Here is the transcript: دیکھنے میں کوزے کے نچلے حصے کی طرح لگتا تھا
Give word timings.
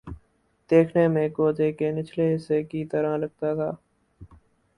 دیکھنے 0.69 1.07
میں 1.07 1.27
کوزے 1.29 1.71
کے 1.71 1.91
نچلے 1.91 2.33
حصے 2.35 2.61
کی 2.63 2.83
طرح 2.85 3.17
لگتا 3.17 3.53
تھا 3.55 3.71